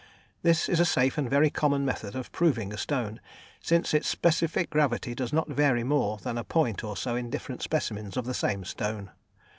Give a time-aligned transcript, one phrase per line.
[0.41, 3.21] This is a safe and very common method of proving a stone,
[3.61, 7.61] since its specific gravity does not vary more than a point or so in different
[7.61, 9.11] specimens of the same stone.